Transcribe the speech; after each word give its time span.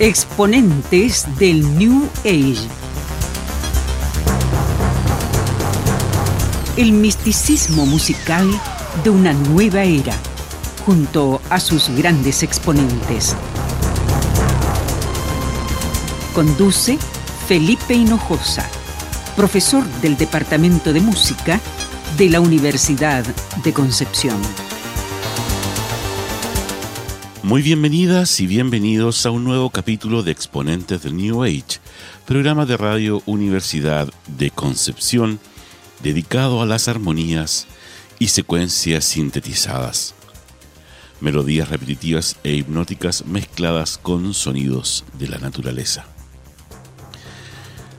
Exponentes 0.00 1.26
del 1.40 1.76
New 1.76 2.08
Age. 2.20 2.68
El 6.76 6.92
misticismo 6.92 7.84
musical 7.84 8.48
de 9.02 9.10
una 9.10 9.32
nueva 9.32 9.82
era, 9.82 10.14
junto 10.86 11.42
a 11.50 11.58
sus 11.58 11.88
grandes 11.88 12.44
exponentes. 12.44 13.34
Conduce 16.32 16.96
Felipe 17.48 17.94
Hinojosa, 17.94 18.70
profesor 19.34 19.84
del 20.00 20.16
Departamento 20.16 20.92
de 20.92 21.00
Música 21.00 21.58
de 22.16 22.30
la 22.30 22.40
Universidad 22.40 23.24
de 23.64 23.72
Concepción. 23.72 24.38
Muy 27.48 27.62
bienvenidas 27.62 28.40
y 28.40 28.46
bienvenidos 28.46 29.24
a 29.24 29.30
un 29.30 29.42
nuevo 29.42 29.70
capítulo 29.70 30.22
de 30.22 30.32
Exponentes 30.32 31.02
del 31.02 31.16
New 31.16 31.44
Age, 31.44 31.80
programa 32.26 32.66
de 32.66 32.76
radio 32.76 33.22
Universidad 33.24 34.12
de 34.26 34.50
Concepción 34.50 35.40
dedicado 36.02 36.60
a 36.60 36.66
las 36.66 36.88
armonías 36.88 37.66
y 38.18 38.28
secuencias 38.28 39.06
sintetizadas. 39.06 40.14
Melodías 41.22 41.70
repetitivas 41.70 42.36
e 42.44 42.52
hipnóticas 42.52 43.24
mezcladas 43.24 43.96
con 43.96 44.34
sonidos 44.34 45.06
de 45.18 45.28
la 45.28 45.38
naturaleza. 45.38 46.04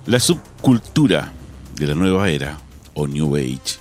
La 0.05 0.19
subcultura 0.19 1.33
de 1.75 1.87
la 1.87 1.95
nueva 1.95 2.29
era, 2.29 2.59
o 2.93 3.07
New 3.07 3.35
Age, 3.35 3.79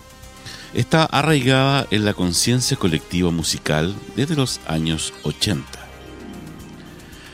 está 0.74 1.04
arraigada 1.04 1.86
en 1.90 2.04
la 2.04 2.14
conciencia 2.14 2.76
colectiva 2.76 3.30
musical 3.30 3.94
desde 4.16 4.36
los 4.36 4.60
años 4.66 5.12
80. 5.22 5.64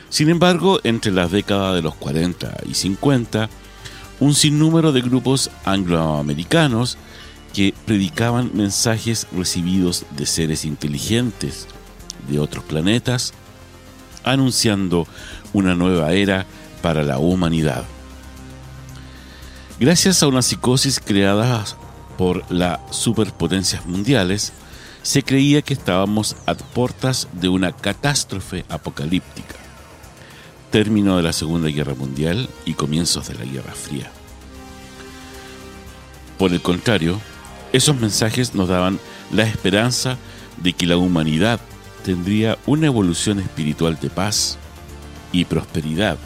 Sin 0.09 0.29
embargo, 0.29 0.79
entre 0.83 1.11
las 1.11 1.31
décadas 1.31 1.75
de 1.75 1.81
los 1.81 1.95
40 1.95 2.57
y 2.69 2.73
50, 2.73 3.49
un 4.19 4.33
sinnúmero 4.33 4.91
de 4.91 5.01
grupos 5.01 5.51
angloamericanos 5.65 6.97
que 7.53 7.73
predicaban 7.85 8.51
mensajes 8.53 9.27
recibidos 9.31 10.05
de 10.11 10.25
seres 10.25 10.65
inteligentes 10.65 11.67
de 12.29 12.39
otros 12.39 12.63
planetas, 12.63 13.33
anunciando 14.23 15.07
una 15.53 15.75
nueva 15.75 16.13
era 16.13 16.45
para 16.81 17.03
la 17.03 17.17
humanidad. 17.17 17.83
Gracias 19.79 20.23
a 20.23 20.27
una 20.27 20.41
psicosis 20.41 20.99
creada 20.99 21.65
por 22.17 22.49
las 22.51 22.79
superpotencias 22.91 23.85
mundiales, 23.85 24.53
se 25.01 25.23
creía 25.23 25.61
que 25.61 25.73
estábamos 25.73 26.35
a 26.45 26.55
puertas 26.55 27.27
de 27.33 27.47
una 27.47 27.71
catástrofe 27.71 28.65
apocalíptica, 28.69 29.55
término 30.71 31.17
de 31.17 31.23
la 31.23 31.33
Segunda 31.33 31.69
Guerra 31.69 31.93
Mundial 31.93 32.49
y 32.65 32.73
comienzos 32.73 33.27
de 33.27 33.35
la 33.35 33.45
Guerra 33.45 33.73
Fría. 33.73 34.09
Por 36.39 36.51
el 36.51 36.61
contrario, 36.61 37.21
esos 37.71 37.95
mensajes 37.99 38.55
nos 38.55 38.67
daban 38.67 38.99
la 39.31 39.43
esperanza 39.43 40.17
de 40.57 40.73
que 40.73 40.87
la 40.87 40.97
humanidad 40.97 41.59
tendría 42.03 42.57
una 42.65 42.87
evolución 42.87 43.39
espiritual 43.39 43.99
de 43.99 44.09
paz 44.09 44.57
y 45.31 45.45
prosperidad, 45.45 46.17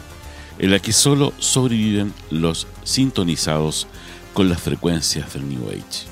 en 0.58 0.70
la 0.70 0.78
que 0.78 0.92
solo 0.92 1.32
sobreviven 1.38 2.12
los 2.30 2.66
sintonizados 2.84 3.86
con 4.34 4.48
las 4.48 4.60
frecuencias 4.60 5.34
del 5.34 5.48
New 5.48 5.68
Age. 5.68 6.06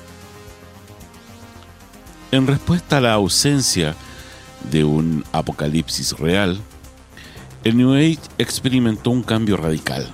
En 2.31 2.47
respuesta 2.47 2.99
a 2.99 3.01
la 3.01 3.15
ausencia 3.15 3.95
de 4.71 4.85
un 4.85 5.25
apocalipsis 5.33 6.13
real, 6.19 6.61
el 7.65 7.77
New 7.77 7.95
Age 7.95 8.19
experimentó 8.39 9.11
un 9.11 9.23
cambio 9.23 9.57
radical, 9.57 10.07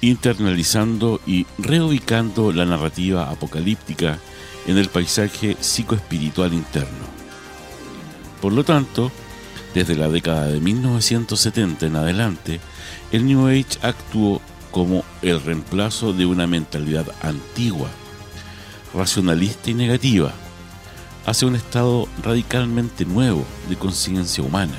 internalizando 0.00 1.20
y 1.26 1.46
reubicando 1.58 2.52
la 2.52 2.64
narrativa 2.64 3.30
apocalíptica 3.30 4.18
en 4.66 4.78
el 4.78 4.88
paisaje 4.88 5.56
psicoespiritual 5.60 6.52
interno. 6.52 7.06
Por 8.40 8.52
lo 8.52 8.64
tanto, 8.64 9.12
desde 9.74 9.94
la 9.94 10.08
década 10.08 10.46
de 10.46 10.60
1970 10.60 11.86
en 11.86 11.96
adelante, 11.96 12.60
el 13.12 13.26
New 13.26 13.46
Age 13.46 13.78
actuó 13.82 14.42
como 14.72 15.04
el 15.20 15.40
reemplazo 15.40 16.12
de 16.12 16.26
una 16.26 16.48
mentalidad 16.48 17.06
antigua, 17.22 17.88
racionalista 18.92 19.70
y 19.70 19.74
negativa, 19.74 20.32
hacia 21.26 21.46
un 21.46 21.54
estado 21.54 22.08
radicalmente 22.22 23.04
nuevo 23.04 23.44
de 23.68 23.76
conciencia 23.76 24.42
humana, 24.42 24.78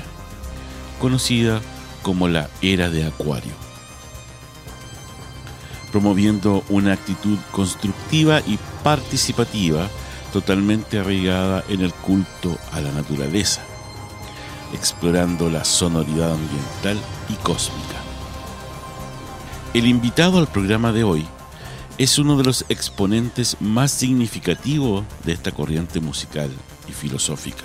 conocida 1.00 1.62
como 2.02 2.28
la 2.28 2.50
era 2.60 2.90
de 2.90 3.06
Acuario, 3.06 3.52
promoviendo 5.90 6.64
una 6.68 6.92
actitud 6.92 7.38
constructiva 7.50 8.40
y 8.40 8.58
participativa 8.82 9.88
totalmente 10.32 10.98
arraigada 10.98 11.64
en 11.68 11.80
el 11.80 11.94
culto 11.94 12.58
a 12.72 12.80
la 12.80 12.90
naturaleza, 12.90 13.62
explorando 14.74 15.48
la 15.48 15.64
sonoridad 15.64 16.32
ambiental 16.32 16.98
y 17.28 17.34
cósmica. 17.34 18.03
El 19.74 19.88
invitado 19.88 20.38
al 20.38 20.46
programa 20.46 20.92
de 20.92 21.02
hoy 21.02 21.26
es 21.98 22.20
uno 22.20 22.36
de 22.36 22.44
los 22.44 22.64
exponentes 22.68 23.56
más 23.58 23.90
significativos 23.90 25.04
de 25.24 25.32
esta 25.32 25.50
corriente 25.50 25.98
musical 25.98 26.48
y 26.88 26.92
filosófica. 26.92 27.64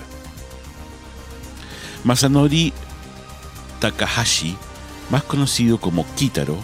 Masanori 2.02 2.72
Takahashi, 3.78 4.56
más 5.08 5.22
conocido 5.22 5.78
como 5.78 6.04
Kitaro, 6.16 6.58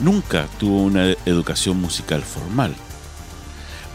nunca 0.00 0.48
tuvo 0.58 0.82
una 0.82 1.12
educación 1.24 1.80
musical 1.80 2.22
formal. 2.22 2.74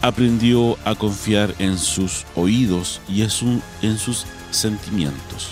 Aprendió 0.02 0.78
a 0.86 0.96
confiar 0.96 1.54
en 1.60 1.78
sus 1.78 2.26
oídos 2.34 3.02
y 3.10 3.24
en 3.24 3.30
sus 3.98 4.26
sentimientos. 4.52 5.50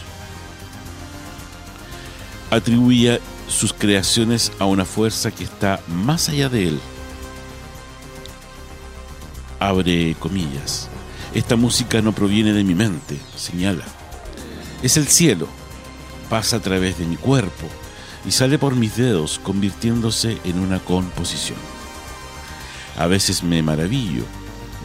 Atribuía 2.52 3.20
sus 3.48 3.74
creaciones 3.74 4.52
a 4.60 4.66
una 4.66 4.86
fuerza 4.86 5.32
que 5.32 5.44
está 5.44 5.80
más 5.88 6.30
allá 6.30 6.50
de 6.50 6.70
él. 6.70 6.80
Abre 9.60 10.16
comillas. 10.20 10.90
Esta 11.34 11.56
música 11.56 12.02
no 12.02 12.14
proviene 12.14 12.54
de 12.54 12.64
mi 12.64 12.76
mente, 12.76 13.18
señala. 13.36 13.84
Es 14.82 14.98
el 14.98 15.08
cielo. 15.08 15.48
Pasa 16.30 16.58
a 16.58 16.62
través 16.62 16.98
de 16.98 17.06
mi 17.06 17.18
cuerpo 17.18 17.68
y 18.26 18.32
sale 18.32 18.58
por 18.58 18.76
mis 18.76 18.96
dedos 18.96 19.40
convirtiéndose 19.44 20.38
en 20.44 20.60
una 20.60 20.80
composición. 20.80 21.58
A 22.98 23.08
veces 23.08 23.44
me 23.44 23.62
maravillo, 23.62 24.24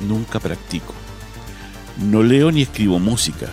nunca 0.01 0.41
practico. 0.41 0.93
No 1.99 2.23
leo 2.23 2.51
ni 2.51 2.63
escribo 2.63 2.99
música, 2.99 3.53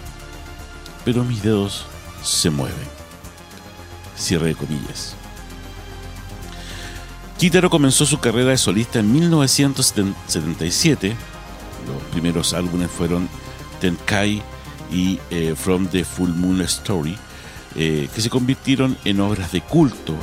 pero 1.05 1.23
mis 1.23 1.43
dedos 1.43 1.85
se 2.23 2.49
mueven. 2.49 2.96
Cierre 4.17 4.47
de 4.47 4.55
comillas. 4.55 5.15
Kitaro 7.37 7.69
comenzó 7.69 8.05
su 8.05 8.19
carrera 8.19 8.49
de 8.49 8.57
solista 8.57 8.99
en 8.99 9.13
1977. 9.13 11.15
Los 11.87 12.03
primeros 12.11 12.53
álbumes 12.53 12.89
fueron 12.89 13.29
Tenkai 13.79 14.41
y 14.91 15.19
eh, 15.29 15.53
From 15.55 15.87
the 15.87 16.03
Full 16.03 16.31
Moon 16.31 16.61
Story, 16.61 17.15
eh, 17.75 18.09
que 18.13 18.21
se 18.21 18.29
convirtieron 18.29 18.97
en 19.05 19.19
obras 19.19 19.51
de 19.51 19.61
culto 19.61 20.15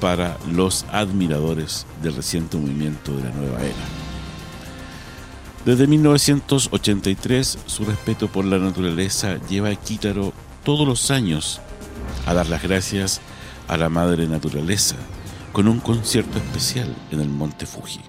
para 0.00 0.38
los 0.50 0.84
admiradores 0.90 1.86
del 2.02 2.16
reciente 2.16 2.56
movimiento 2.56 3.12
de 3.12 3.24
la 3.24 3.30
nueva 3.30 3.60
era. 3.60 3.74
Desde 5.64 5.86
1983, 5.86 7.58
su 7.66 7.84
respeto 7.84 8.28
por 8.28 8.44
la 8.44 8.58
naturaleza 8.58 9.38
lleva 9.48 9.68
a 9.68 9.76
Kitaro 9.76 10.32
todos 10.64 10.88
los 10.88 11.10
años 11.10 11.60
a 12.26 12.34
dar 12.34 12.48
las 12.48 12.62
gracias 12.62 13.20
a 13.68 13.76
la 13.76 13.88
Madre 13.88 14.26
Naturaleza 14.26 14.96
con 15.52 15.68
un 15.68 15.80
concierto 15.80 16.38
especial 16.38 16.94
en 17.10 17.20
el 17.20 17.28
Monte 17.28 17.66
Fuji. 17.66 18.00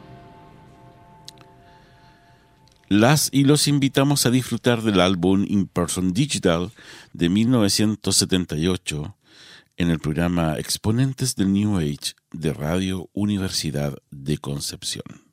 Las 2.87 3.29
y 3.31 3.45
los 3.45 3.67
invitamos 3.67 4.25
a 4.25 4.31
disfrutar 4.31 4.81
del 4.81 4.99
álbum 4.99 5.45
In 5.47 5.67
Person 5.67 6.13
Digital 6.13 6.71
de 7.13 7.29
1978 7.29 9.15
en 9.77 9.89
el 9.89 9.99
programa 9.99 10.57
Exponentes 10.59 11.35
del 11.35 11.53
New 11.53 11.77
Age 11.77 12.15
de 12.31 12.53
Radio 12.53 13.09
Universidad 13.13 13.97
de 14.11 14.37
Concepción. 14.37 15.30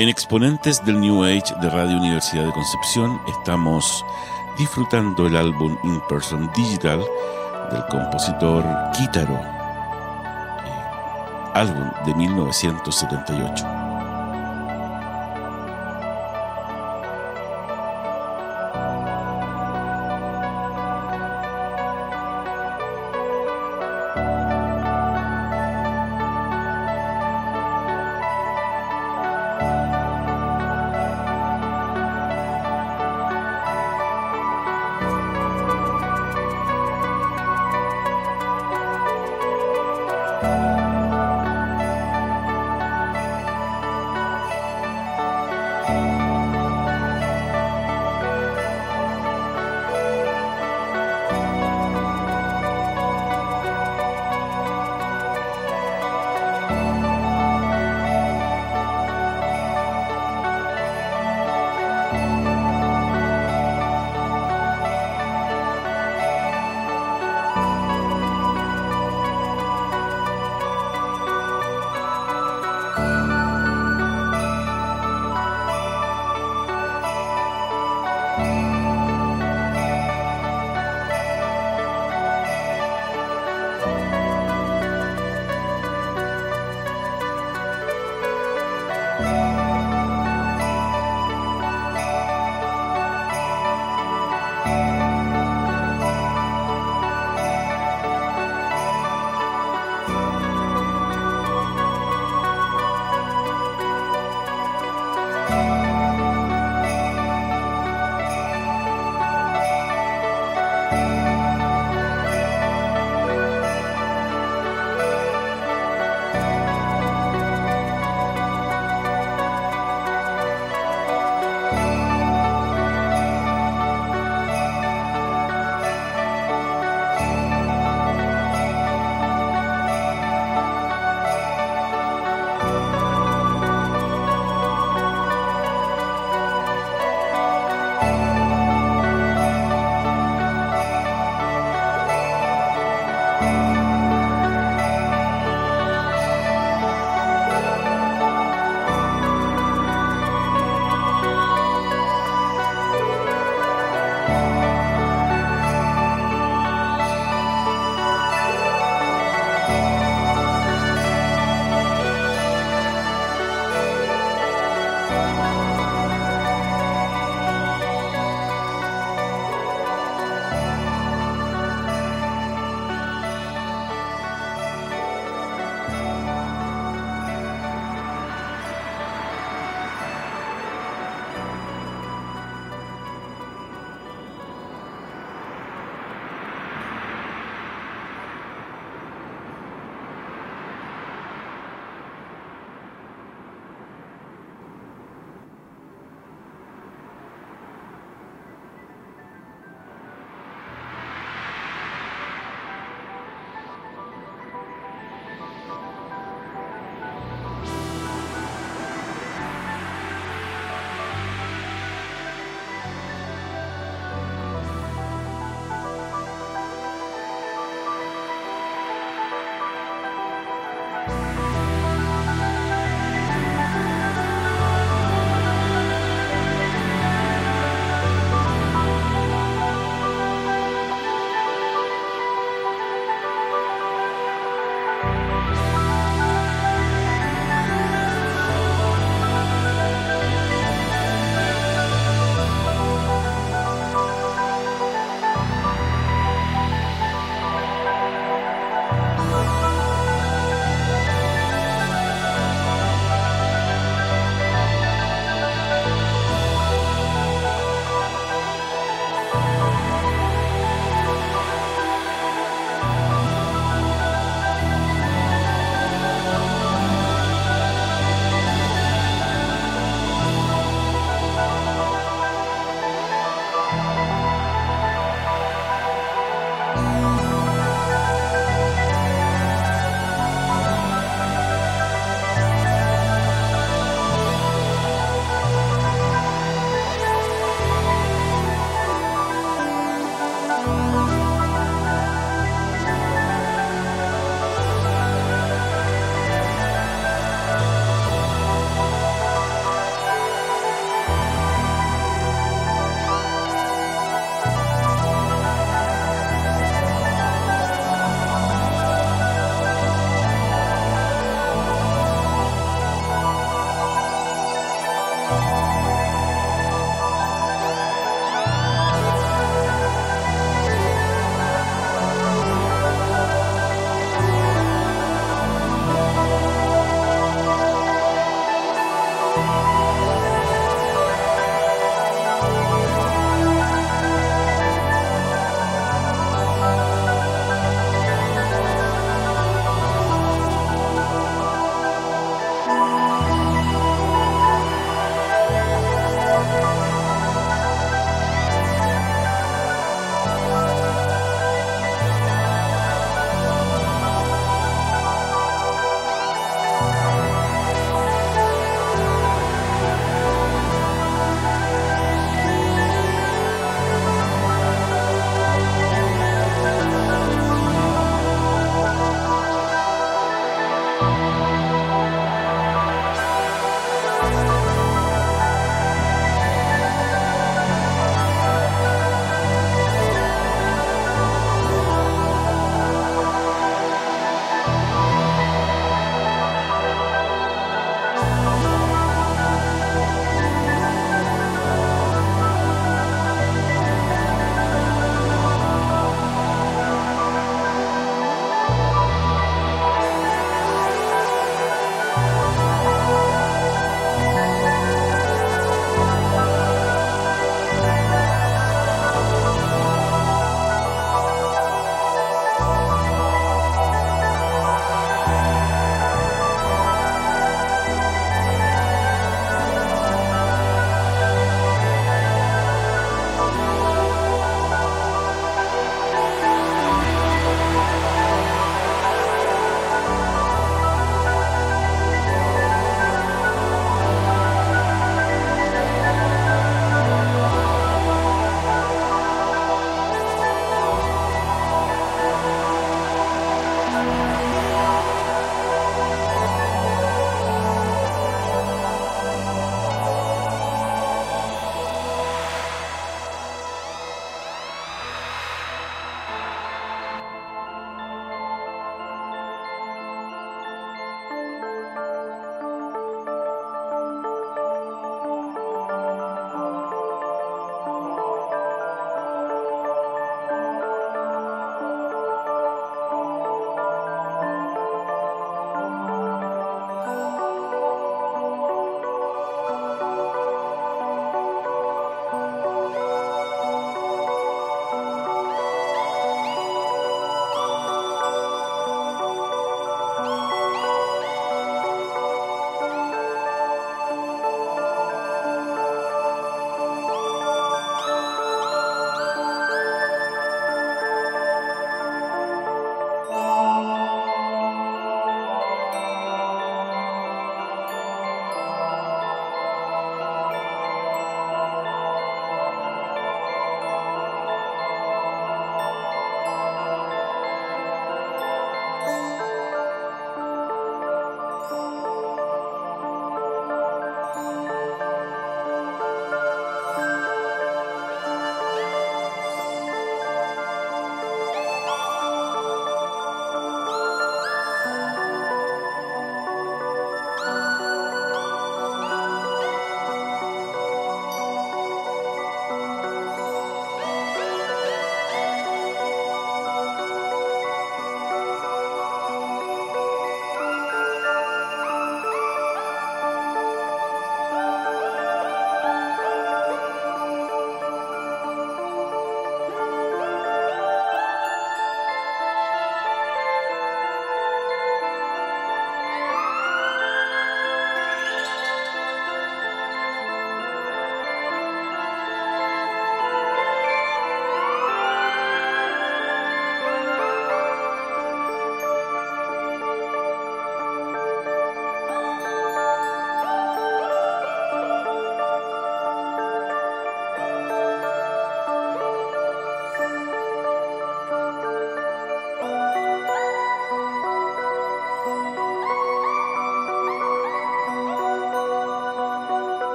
En 0.00 0.08
Exponentes 0.08 0.82
del 0.86 0.98
New 0.98 1.24
Age 1.24 1.54
de 1.60 1.68
Radio 1.68 1.98
Universidad 1.98 2.46
de 2.46 2.52
Concepción 2.52 3.20
estamos 3.28 4.02
disfrutando 4.56 5.26
el 5.26 5.36
álbum 5.36 5.76
In 5.84 6.00
Person 6.08 6.50
Digital 6.56 7.04
del 7.70 7.84
compositor 7.90 8.64
Kitaro, 8.96 9.34
eh, 10.64 11.52
álbum 11.52 11.90
de 12.06 12.14
1978. 12.14 13.79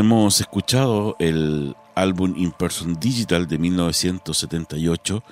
Hemos 0.00 0.40
escuchado 0.40 1.14
el 1.18 1.76
álbum 1.94 2.34
In 2.34 2.52
Person 2.52 2.98
Digital 2.98 3.46
de 3.46 3.58
1978 3.58 5.22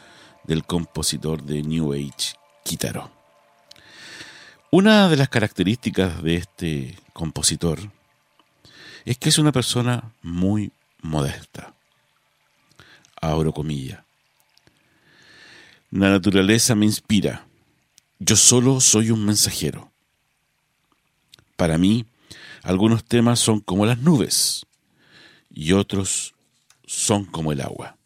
del 0.45 0.65
compositor 0.65 1.43
de 1.43 1.63
New 1.63 1.95
Age, 1.95 2.37
Kitaro. 2.65 3.11
Una 4.71 5.09
de 5.09 5.17
las 5.17 5.31
características 5.31 6.23
de 6.23 6.35
este 6.35 6.99
compositor 7.15 7.79
es 9.07 9.17
que 9.17 9.31
es 9.31 9.39
una 9.39 9.53
persona 9.53 10.13
muy 10.21 10.71
modesta. 11.01 11.73
Abro 13.23 13.53
comilla. 13.53 14.05
La 15.91 16.11
naturaleza 16.11 16.75
me 16.75 16.85
inspira. 16.85 17.47
Yo 18.19 18.37
solo 18.37 18.81
soy 18.81 19.13
un 19.13 19.25
mensajero. 19.25 19.91
Para 21.57 21.79
mí, 21.79 22.05
algunos 22.63 23.05
temas 23.05 23.39
son 23.39 23.61
como 23.61 23.87
las 23.87 23.99
nubes 23.99 24.67
y 25.51 25.73
otros 25.73 26.35
son 26.87 27.25
como 27.25 27.53
el 27.53 27.61
agua. 27.61 27.97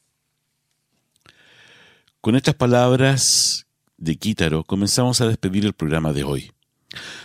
Con 2.20 2.36
estas 2.36 2.54
palabras 2.54 3.66
de 3.96 4.16
Quítaro 4.16 4.64
comenzamos 4.64 5.20
a 5.20 5.26
despedir 5.26 5.64
el 5.64 5.72
programa 5.72 6.12
de 6.12 6.24
hoy, 6.24 6.52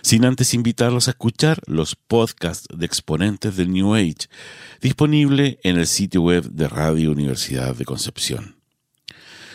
sin 0.01 0.25
antes 0.25 0.53
invitarlos 0.53 1.07
a 1.07 1.11
escuchar 1.11 1.61
los 1.65 1.95
podcasts 1.95 2.67
de 2.73 2.85
exponentes 2.85 3.55
del 3.55 3.71
New 3.71 3.93
Age, 3.93 4.27
disponible 4.81 5.59
en 5.63 5.77
el 5.77 5.87
sitio 5.87 6.21
web 6.21 6.49
de 6.49 6.67
Radio 6.67 7.11
Universidad 7.11 7.75
de 7.75 7.85
Concepción. 7.85 8.57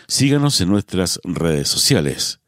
Síganos 0.07 0.59
en 0.61 0.69
nuestras 0.69 1.19
redes 1.23 1.69
sociales 1.69 2.39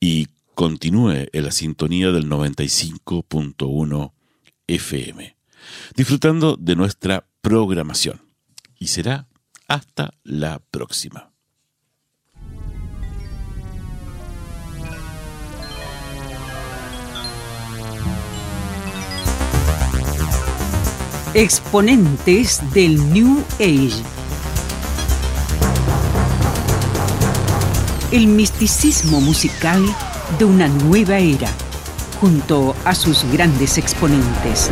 y 0.00 0.28
continúe 0.54 1.28
en 1.32 1.44
la 1.44 1.52
sintonía 1.52 2.10
del 2.10 2.28
95.1 2.28 4.12
FM, 4.68 5.36
disfrutando 5.96 6.56
de 6.56 6.76
nuestra 6.76 7.26
programación. 7.40 8.20
Y 8.78 8.88
será 8.88 9.26
hasta 9.66 10.14
la 10.22 10.60
próxima. 10.70 11.32
Exponentes 21.34 22.62
del 22.72 23.12
New 23.12 23.44
Age. 23.60 24.02
El 28.10 28.26
misticismo 28.28 29.20
musical 29.20 29.84
de 30.38 30.44
una 30.46 30.68
nueva 30.68 31.18
era 31.18 31.50
junto 32.20 32.74
a 32.84 32.94
sus 32.94 33.24
grandes 33.32 33.78
exponentes. 33.78 34.70